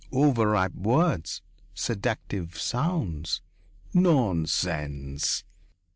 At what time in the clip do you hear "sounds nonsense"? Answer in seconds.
2.59-5.43